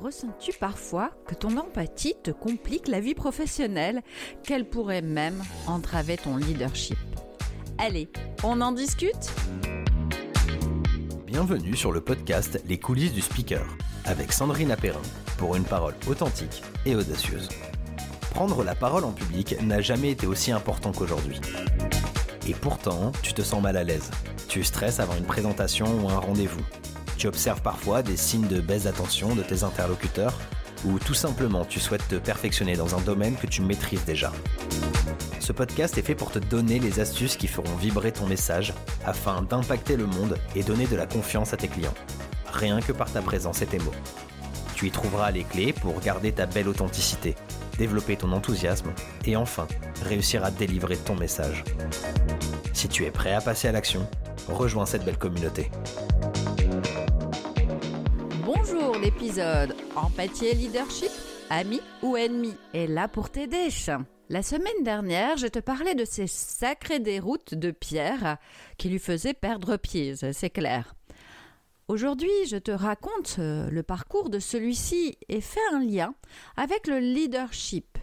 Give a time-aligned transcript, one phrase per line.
[0.00, 4.02] Ressens-tu parfois que ton empathie te complique la vie professionnelle,
[4.44, 6.98] qu'elle pourrait même entraver ton leadership?
[7.78, 8.08] Allez,
[8.44, 9.32] on en discute?
[11.26, 13.66] Bienvenue sur le podcast Les coulisses du speaker
[14.04, 15.02] avec Sandrine Apérin
[15.36, 17.48] pour une parole authentique et audacieuse.
[18.30, 21.40] Prendre la parole en public n'a jamais été aussi important qu'aujourd'hui.
[22.46, 24.12] Et pourtant, tu te sens mal à l'aise.
[24.46, 26.62] Tu stresses avant une présentation ou un rendez-vous.
[27.18, 30.38] Tu observes parfois des signes de baisse d'attention de tes interlocuteurs
[30.84, 34.32] ou tout simplement tu souhaites te perfectionner dans un domaine que tu maîtrises déjà.
[35.40, 38.72] Ce podcast est fait pour te donner les astuces qui feront vibrer ton message
[39.04, 41.94] afin d'impacter le monde et donner de la confiance à tes clients.
[42.52, 43.90] Rien que par ta présence et tes mots.
[44.76, 47.34] Tu y trouveras les clés pour garder ta belle authenticité,
[47.78, 48.92] développer ton enthousiasme
[49.24, 49.66] et enfin
[50.04, 51.64] réussir à délivrer ton message.
[52.74, 54.08] Si tu es prêt à passer à l'action,
[54.46, 55.68] rejoins cette belle communauté.
[59.08, 61.10] L'épisode Empathie et leadership,
[61.48, 63.68] ami ou ennemi, est là pour t'aider.
[64.28, 68.36] La semaine dernière, je te parlais de ces sacrées déroutes de Pierre
[68.76, 70.94] qui lui faisaient perdre pied, c'est clair.
[71.88, 76.14] Aujourd'hui, je te raconte euh, le parcours de celui-ci et fais un lien
[76.58, 77.96] avec le leadership.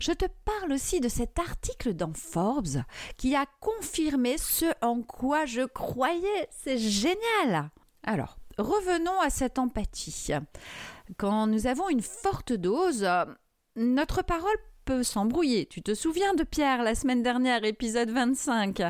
[0.00, 2.82] Je te parle aussi de cet article dans Forbes
[3.16, 6.48] qui a confirmé ce en quoi je croyais.
[6.50, 7.70] C'est génial.
[8.02, 10.32] Alors, revenons à cette empathie.
[11.16, 13.08] Quand nous avons une forte dose,
[13.76, 15.66] notre parole peut s'embrouiller.
[15.66, 18.82] Tu te souviens de Pierre la semaine dernière, épisode 25.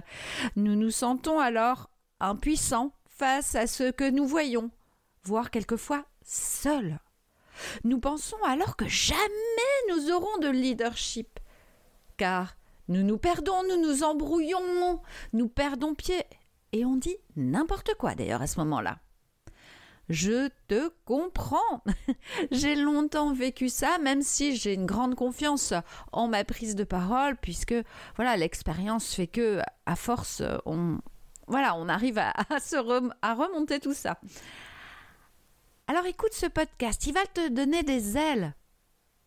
[0.57, 4.71] Nous nous sentons alors impuissants face à ce que nous voyons,
[5.25, 6.99] voire quelquefois seuls.
[7.85, 9.23] Nous pensons alors que jamais
[9.89, 11.41] nous aurons de leadership,
[12.19, 12.57] car
[12.89, 15.01] nous nous perdons, nous nous embrouillons,
[15.33, 16.23] nous perdons pied,
[16.73, 18.99] et on dit n'importe quoi d'ailleurs à ce moment-là.
[20.09, 21.83] Je te comprends.
[22.51, 25.75] j'ai longtemps vécu ça, même si j'ai une grande confiance
[26.13, 27.75] en ma prise de parole, puisque
[28.17, 30.99] voilà, l'expérience fait que, à force, on,
[31.49, 32.77] voilà, on arrive à, se
[33.23, 34.19] à remonter tout ça.
[35.89, 38.55] Alors écoute ce podcast, il va te donner des ailes.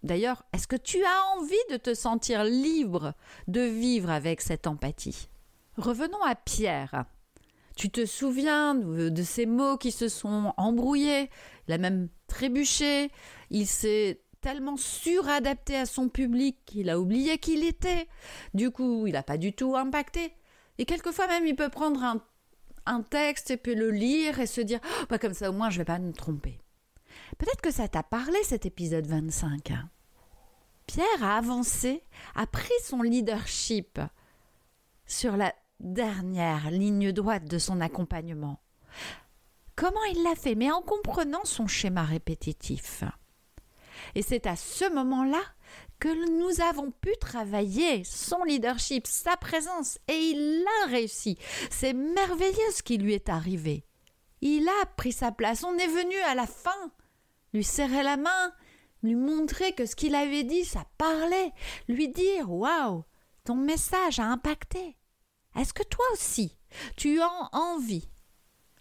[0.03, 3.13] D'ailleurs, est-ce que tu as envie de te sentir libre
[3.47, 5.29] de vivre avec cette empathie?
[5.77, 7.05] Revenons à Pierre.
[7.79, 11.29] Tu te souviens de ces mots qui se sont embrouillés,
[11.65, 13.09] il a même trébuché,
[13.51, 18.09] il s'est tellement suradapté à son public qu'il a oublié qui il était.
[18.53, 20.33] Du coup, il n'a pas du tout impacté.
[20.77, 22.03] Et quelquefois même, il peut prendre
[22.85, 25.69] un, texte et puis le lire et se dire oh, bah, comme ça au moins
[25.69, 26.59] je vais pas me tromper.
[27.37, 29.71] Peut-être que ça t'a parlé cet épisode 25.
[29.71, 29.89] Hein.
[30.85, 32.03] Pierre a avancé,
[32.35, 34.01] a pris son leadership
[35.05, 38.59] sur la dernière ligne droite de son accompagnement.
[39.75, 43.03] Comment il l'a fait Mais en comprenant son schéma répétitif.
[44.15, 45.41] Et c'est à ce moment-là
[45.99, 51.37] que nous avons pu travailler son leadership, sa présence, et il a réussi.
[51.69, 53.85] C'est merveilleux ce qui lui est arrivé.
[54.41, 55.63] Il a pris sa place.
[55.63, 56.91] On est venu à la fin
[57.53, 58.53] lui serrer la main,
[59.03, 61.51] lui montrer que ce qu'il avait dit, ça parlait,
[61.87, 63.03] lui dire Waouh,
[63.43, 64.98] ton message a impacté.
[65.55, 66.57] Est-ce que toi aussi,
[66.95, 68.09] tu as envie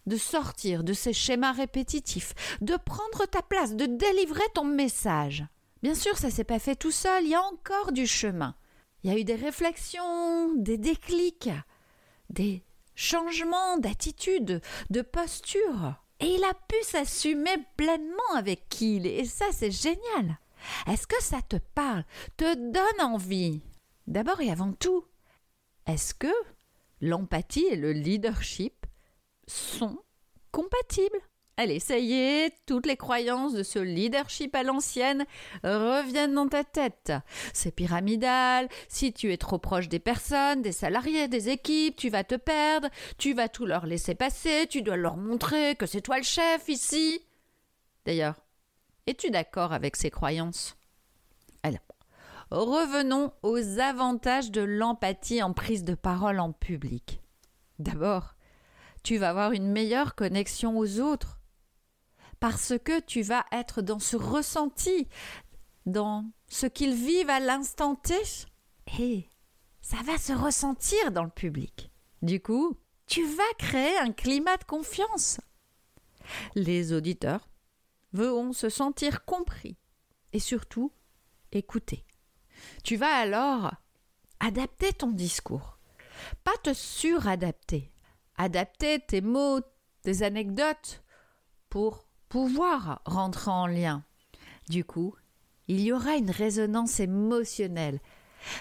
[0.07, 5.45] de sortir de ces schémas répétitifs, de prendre ta place, de délivrer ton message?
[5.83, 8.57] Bien sûr, ça s'est pas fait tout seul, il y a encore du chemin.
[9.03, 11.51] Il y a eu des réflexions, des déclics,
[12.31, 12.65] des
[12.95, 15.95] changements d'attitude, de posture.
[16.21, 19.21] Et il a pu s'assumer pleinement avec qui est.
[19.21, 20.39] Et ça, c'est génial.
[20.89, 22.05] Est-ce que ça te parle,
[22.37, 23.63] te donne envie?
[24.09, 25.05] D'abord et avant tout,
[25.87, 26.33] est-ce que
[27.01, 28.87] l'empathie et le leadership
[29.47, 29.99] sont
[30.53, 31.21] compatibles
[31.61, 35.27] Allez, ça y est, toutes les croyances de ce leadership à l'ancienne
[35.65, 37.13] reviennent dans ta tête.
[37.53, 42.23] C'est pyramidal, si tu es trop proche des personnes, des salariés, des équipes, tu vas
[42.23, 42.89] te perdre,
[43.19, 46.69] tu vas tout leur laisser passer, tu dois leur montrer que c'est toi le chef
[46.69, 47.27] ici.
[48.05, 48.37] D'ailleurs,
[49.09, 50.78] es-tu d'accord avec ces croyances?
[52.51, 57.21] Revenons aux avantages de l'empathie en prise de parole en public.
[57.79, 58.35] D'abord,
[59.03, 61.39] tu vas avoir une meilleure connexion aux autres
[62.41, 65.09] parce que tu vas être dans ce ressenti,
[65.87, 68.15] dans ce qu'ils vivent à l'instant T,
[68.99, 69.29] et
[69.81, 71.91] ça va se ressentir dans le public.
[72.23, 75.41] Du coup, tu vas créer un climat de confiance.
[76.55, 77.49] Les auditeurs
[78.13, 79.77] vont se sentir compris
[80.33, 80.93] et surtout
[81.53, 82.05] écoutés.
[82.85, 83.73] Tu vas alors
[84.41, 85.79] adapter ton discours,
[86.45, 87.93] pas te suradapter,
[88.37, 89.61] adapter tes mots,
[90.03, 91.03] tes anecdotes
[91.69, 94.05] pour pouvoir rentrer en lien
[94.69, 95.15] Du coup,
[95.67, 98.01] il y aura une résonance émotionnelle.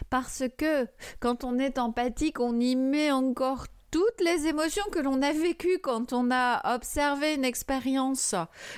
[0.09, 0.87] Parce que
[1.19, 5.79] quand on est empathique, on y met encore toutes les émotions que l'on a vécues
[5.79, 8.35] quand on a observé une expérience,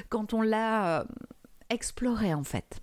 [0.10, 1.04] quand on l'a euh,
[1.70, 2.82] explorée en fait.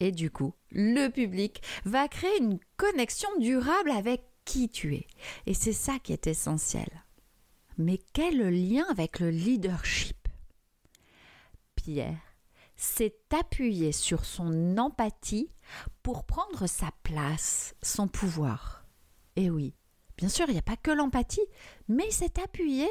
[0.00, 5.06] Et du coup, le public va créer une connexion durable avec qui tu es.
[5.46, 6.88] Et c'est ça qui est essentiel.
[7.76, 10.16] Mais quel lien avec le leadership?
[11.76, 12.18] Pierre
[12.76, 15.50] s'est appuyé sur son empathie
[16.02, 18.84] pour prendre sa place, son pouvoir.
[19.36, 19.74] Et oui,
[20.16, 21.46] bien sûr, il n'y a pas que l'empathie,
[21.88, 22.88] mais il s'est appuyé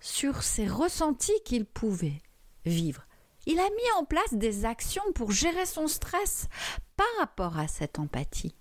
[0.00, 2.20] sur ses ressentis qu'il pouvait
[2.64, 3.06] vivre.
[3.46, 6.48] Il a mis en place des actions pour gérer son stress
[6.96, 8.54] par rapport à cette empathie,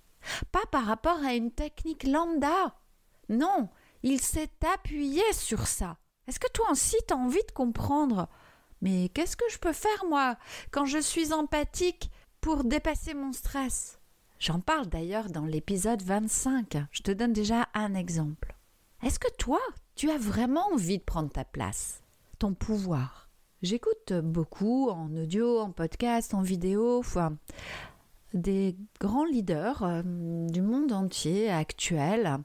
[0.51, 2.75] pas par rapport à une technique lambda.
[3.29, 3.69] Non,
[4.03, 5.97] il s'est appuyé sur ça.
[6.27, 8.27] Est-ce que toi aussi tu as envie de comprendre?
[8.81, 10.37] Mais qu'est-ce que je peux faire moi
[10.71, 12.09] quand je suis empathique
[12.41, 13.99] pour dépasser mon stress?
[14.39, 16.77] J'en parle d'ailleurs dans l'épisode 25.
[16.91, 18.55] Je te donne déjà un exemple.
[19.03, 19.59] Est-ce que toi,
[19.95, 22.01] tu as vraiment envie de prendre ta place,
[22.39, 23.30] ton pouvoir?
[23.61, 27.03] J'écoute beaucoup en audio, en podcast, en vidéo,
[28.33, 30.01] des grands leaders euh,
[30.47, 32.39] du monde entier actuel.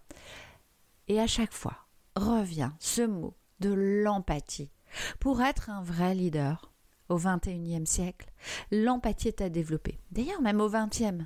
[1.09, 1.79] Et à chaque fois,
[2.17, 4.71] revient ce mot de l'empathie.
[5.19, 6.71] Pour être un vrai leader,
[7.09, 8.31] au XXIe siècle,
[8.71, 9.99] l'empathie est à développer.
[10.11, 11.25] D'ailleurs, même au XXe,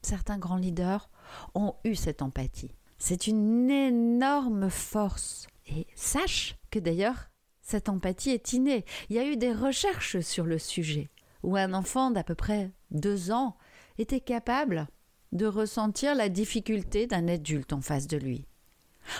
[0.00, 1.08] certains grands leaders
[1.54, 2.74] ont eu cette empathie.
[2.98, 5.46] C'est une énorme force.
[5.68, 7.31] Et sache que d'ailleurs,
[7.62, 8.84] cette empathie est innée.
[9.08, 11.10] Il y a eu des recherches sur le sujet,
[11.42, 13.56] où un enfant d'à peu près deux ans
[13.98, 14.88] était capable
[15.32, 18.46] de ressentir la difficulté d'un adulte en face de lui.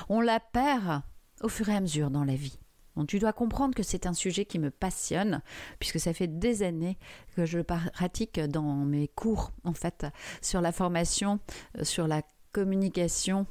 [0.08, 1.02] On la perd
[1.42, 2.58] au fur et à mesure dans la vie.
[2.96, 5.40] Donc tu dois comprendre que c'est un sujet qui me passionne,
[5.78, 6.98] puisque ça fait des années
[7.34, 10.06] que je pratique dans mes cours, en fait,
[10.42, 11.40] sur la formation,
[11.78, 12.22] euh, sur la
[12.52, 13.46] communication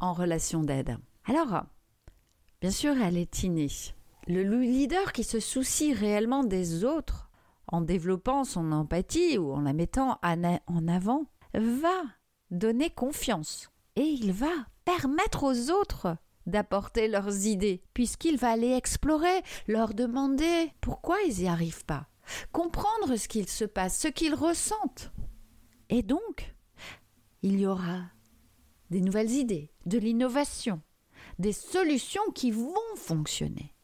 [0.00, 0.98] en relation d'aide.
[1.24, 1.64] Alors,
[2.60, 3.70] bien sûr, elle est innée.
[4.30, 7.30] Le leader qui se soucie réellement des autres,
[7.66, 12.02] en développant son empathie ou en la mettant en avant, va
[12.50, 13.70] donner confiance.
[13.96, 14.52] Et il va
[14.84, 16.14] permettre aux autres
[16.44, 22.06] d'apporter leurs idées, puisqu'il va aller explorer, leur demander pourquoi ils n'y arrivent pas,
[22.52, 25.10] comprendre ce qu'il se passe, ce qu'ils ressentent.
[25.88, 26.54] Et donc,
[27.40, 28.02] il y aura
[28.90, 30.82] des nouvelles idées, de l'innovation,
[31.38, 33.74] des solutions qui vont fonctionner.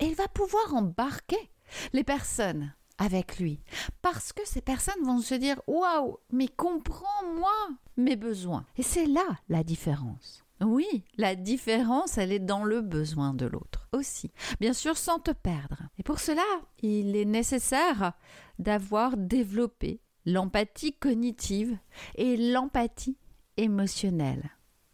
[0.00, 1.50] Et il va pouvoir embarquer
[1.92, 3.60] les personnes avec lui,
[4.02, 7.52] parce que ces personnes vont se dire Waouh, mais comprends-moi
[7.96, 8.64] mes besoins.
[8.76, 10.44] Et c'est là la différence.
[10.60, 14.30] Oui, la différence, elle est dans le besoin de l'autre aussi.
[14.60, 15.82] Bien sûr, sans te perdre.
[15.98, 16.42] Et pour cela,
[16.80, 18.12] il est nécessaire
[18.58, 21.76] d'avoir développé l'empathie cognitive
[22.14, 23.18] et l'empathie
[23.56, 24.50] émotionnelle.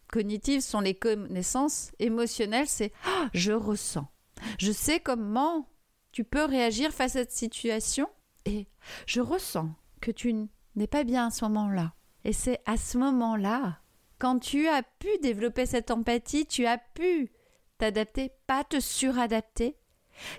[0.07, 4.10] Cognitives sont les connaissances, émotionnelles, c'est ah, je ressens.
[4.57, 5.67] Je sais comment
[6.11, 8.09] tu peux réagir face à cette situation
[8.45, 8.67] et
[9.05, 9.69] je ressens
[10.01, 10.33] que tu
[10.75, 11.93] n'es pas bien à ce moment-là.
[12.23, 13.81] Et c'est à ce moment-là
[14.21, 17.31] quand tu as pu développer cette empathie, tu as pu
[17.79, 19.75] t'adapter, pas te suradapter,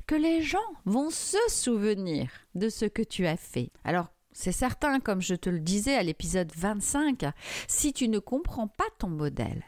[0.07, 3.73] que les gens vont se souvenir de ce que tu as fait.
[3.83, 7.25] Alors, c'est certain, comme je te le disais à l'épisode 25,
[7.67, 9.65] si tu ne comprends pas ton modèle,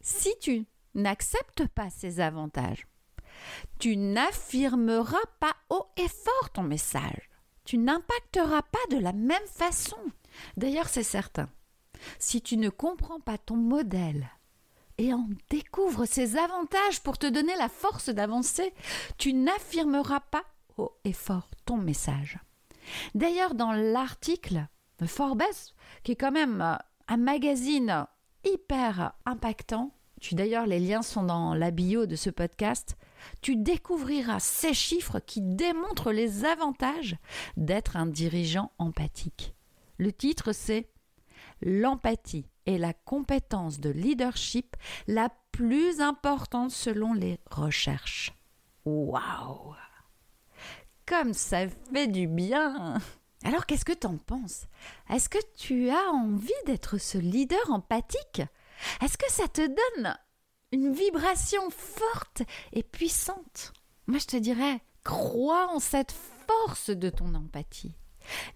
[0.00, 2.86] si tu n'acceptes pas ses avantages,
[3.78, 7.30] tu n'affirmeras pas haut et fort ton message.
[7.64, 9.96] Tu n'impacteras pas de la même façon.
[10.56, 11.48] D'ailleurs, c'est certain.
[12.18, 14.28] Si tu ne comprends pas ton modèle
[14.98, 18.72] et en découvres ses avantages pour te donner la force d'avancer,
[19.18, 20.44] tu n'affirmeras pas
[20.76, 22.38] haut et fort ton message.
[23.14, 24.66] D'ailleurs, dans l'article
[24.98, 25.42] de Forbes,
[26.02, 26.76] qui est quand même euh,
[27.08, 28.06] un magazine
[28.44, 32.96] hyper impactant, tu d'ailleurs les liens sont dans la bio de ce podcast,
[33.40, 37.16] tu découvriras ces chiffres qui démontrent les avantages
[37.56, 39.54] d'être un dirigeant empathique.
[39.98, 40.88] Le titre c'est
[41.62, 48.32] l'empathie est la compétence de leadership la plus importante selon les recherches.
[48.84, 49.74] Waouh!
[51.06, 52.98] Comme ça fait du bien.
[53.44, 54.66] Alors qu'est-ce que t'en penses?
[55.10, 58.42] Est-ce que tu as envie d'être ce leader empathique?
[59.02, 60.16] Est-ce que ça te donne
[60.72, 63.72] une vibration forte et puissante?
[64.06, 66.14] Moi je te dirais, crois en cette
[66.46, 67.96] force de ton empathie.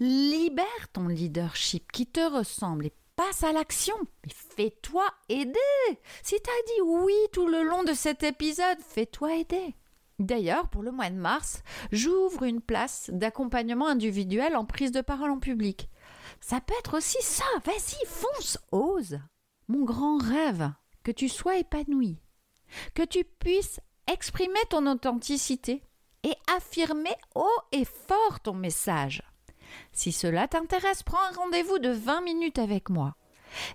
[0.01, 3.97] Libère ton leadership qui te ressemble et passe à l'action.
[4.25, 5.59] Mais fais-toi aider.
[6.23, 9.75] Si tu as dit oui tout le long de cet épisode, fais-toi aider.
[10.19, 15.31] D'ailleurs, pour le mois de mars, j'ouvre une place d'accompagnement individuel en prise de parole
[15.31, 15.89] en public.
[16.41, 19.21] Ça peut être aussi ça, vas-y, fonce, ose.
[19.69, 20.73] Mon grand rêve,
[21.05, 22.17] que tu sois épanoui,
[22.95, 25.83] que tu puisses exprimer ton authenticité
[26.25, 29.23] et affirmer haut et fort ton message.
[29.93, 33.15] Si cela t'intéresse, prends un rendez-vous de 20 minutes avec moi.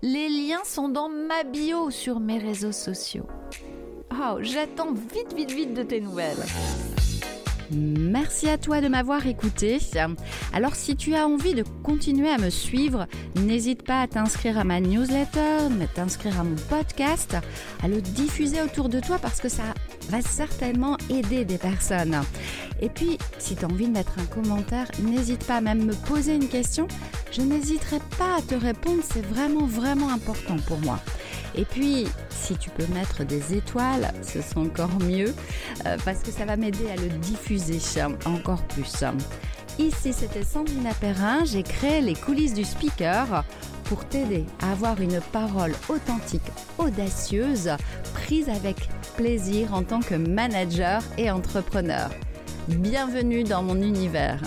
[0.01, 3.27] Les liens sont dans ma bio sur mes réseaux sociaux.
[4.11, 6.43] Oh, j'attends vite, vite, vite de tes nouvelles.
[7.75, 9.79] Merci à toi de m'avoir écouté.
[10.53, 14.63] Alors si tu as envie de continuer à me suivre, n'hésite pas à t'inscrire à
[14.63, 17.35] ma newsletter, à t'inscrire à mon podcast,
[17.81, 19.63] à le diffuser autour de toi parce que ça
[20.09, 22.21] va certainement aider des personnes.
[22.81, 25.93] Et puis, si tu as envie de mettre un commentaire, n'hésite pas à même me
[25.93, 26.87] poser une question.
[27.31, 30.99] Je n'hésiterai pas à te répondre, c'est vraiment, vraiment important pour moi.
[31.55, 35.33] Et puis, si tu peux mettre des étoiles, ce sera encore mieux,
[35.85, 37.79] euh, parce que ça va m'aider à le diffuser
[38.25, 39.03] encore plus.
[39.79, 43.43] Ici, c'était Sandrine Perrin, j'ai créé les coulisses du speaker
[43.85, 46.41] pour t'aider à avoir une parole authentique,
[46.77, 47.69] audacieuse,
[48.13, 48.77] prise avec
[49.17, 52.09] plaisir en tant que manager et entrepreneur.
[52.67, 54.41] Bienvenue dans mon univers.